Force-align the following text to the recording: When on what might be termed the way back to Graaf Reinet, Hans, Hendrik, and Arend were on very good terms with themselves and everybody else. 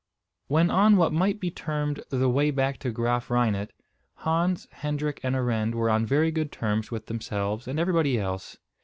When 0.47 0.71
on 0.71 0.97
what 0.97 1.13
might 1.13 1.39
be 1.39 1.51
termed 1.51 2.01
the 2.09 2.27
way 2.27 2.49
back 2.49 2.79
to 2.79 2.89
Graaf 2.89 3.29
Reinet, 3.29 3.69
Hans, 4.15 4.67
Hendrik, 4.71 5.19
and 5.21 5.35
Arend 5.35 5.75
were 5.75 5.91
on 5.91 6.07
very 6.07 6.31
good 6.31 6.51
terms 6.51 6.89
with 6.89 7.05
themselves 7.05 7.67
and 7.67 7.79
everybody 7.79 8.17
else. 8.19 8.57